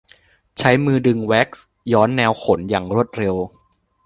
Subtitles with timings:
[0.57, 1.63] ใช้มือดึงแว็กซ์
[1.93, 3.35] ย้อนแนวขนอย่างรวดเร็ว